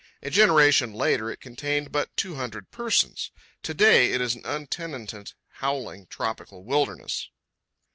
A 0.23 0.31
generation 0.31 0.95
later, 0.95 1.29
it 1.29 1.39
contained 1.39 1.91
but 1.91 2.17
two 2.17 2.33
hundred 2.33 2.71
persons. 2.71 3.29
To 3.61 3.75
day 3.75 4.13
it 4.13 4.19
is 4.19 4.33
an 4.33 4.43
untenanted, 4.45 5.33
howling, 5.59 6.07
tropical 6.07 6.63
wilderness. 6.63 7.29